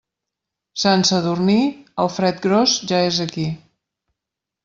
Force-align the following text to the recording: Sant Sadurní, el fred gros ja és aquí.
Sant 0.83 1.03
Sadurní, 1.09 1.57
el 2.05 2.09
fred 2.15 2.41
gros 2.47 2.75
ja 2.93 3.03
és 3.13 3.19
aquí. 3.27 3.47